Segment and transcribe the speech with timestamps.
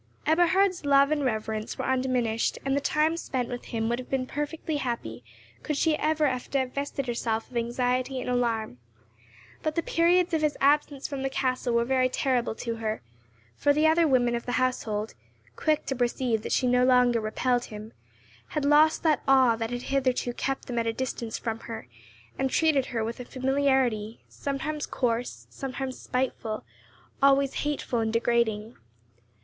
[0.25, 4.25] Eberhard's love and reverence were undiminished, and the time spent with him would have been
[4.25, 5.23] perfectly happy
[5.61, 8.79] could she ever have divested herself of anxiety and alarm;
[9.61, 13.03] but the periods of his absence from the castle were very terrible to her,
[13.55, 15.13] for the other women of the household,
[15.55, 17.93] quick to perceive that she no longer repelled him,
[18.47, 21.87] had lost that awe that had hitherto kept them at a distance from her,
[22.39, 26.63] and treated her with a familiarity, sometimes coarse, sometimes spiteful,
[27.21, 28.75] always hateful and degrading.